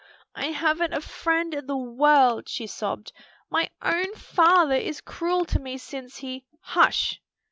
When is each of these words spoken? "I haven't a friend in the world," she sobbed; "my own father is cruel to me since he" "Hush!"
"I 0.33 0.45
haven't 0.47 0.95
a 0.95 0.99
friend 1.01 1.53
in 1.53 1.67
the 1.67 1.77
world," 1.77 2.49
she 2.49 2.65
sobbed; 2.65 3.11
"my 3.51 3.69
own 3.83 4.15
father 4.15 4.73
is 4.73 4.99
cruel 4.99 5.45
to 5.45 5.59
me 5.59 5.77
since 5.77 6.17
he" 6.17 6.43
"Hush!" 6.59 7.21